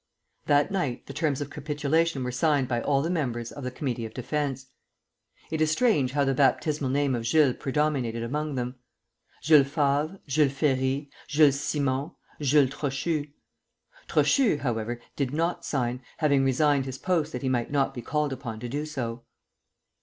That 0.47 0.71
night 0.71 1.05
the 1.05 1.13
terms 1.13 1.41
of 1.41 1.51
capitulation 1.51 2.23
were 2.23 2.31
signed 2.31 2.67
by 2.67 2.81
all 2.81 3.03
the 3.03 3.09
members 3.11 3.51
of 3.51 3.63
the 3.63 3.69
Committee 3.69 4.03
of 4.03 4.15
Defence. 4.15 4.65
It 5.51 5.61
is 5.61 5.69
strange 5.69 6.13
how 6.13 6.25
the 6.25 6.33
baptismal 6.33 6.89
name 6.89 7.13
of 7.13 7.21
Jules 7.21 7.57
predominated 7.59 8.23
among 8.23 8.55
them, 8.55 8.77
Jules 9.43 9.67
Favre, 9.67 10.19
Jules 10.25 10.53
Ferry, 10.53 11.11
Jules 11.27 11.59
Simon, 11.59 12.13
Jules 12.39 12.71
Trochu. 12.71 13.29
Trochu, 14.07 14.57
however, 14.61 14.99
did 15.15 15.33
not 15.35 15.63
sign, 15.65 16.01
having 16.17 16.43
resigned 16.43 16.87
his 16.87 16.97
post 16.97 17.31
that 17.31 17.43
he 17.43 17.47
might 17.49 17.69
not 17.69 17.93
be 17.93 18.01
called 18.01 18.33
upon 18.33 18.59
to 18.61 18.67
do 18.67 18.87
so. 18.87 19.21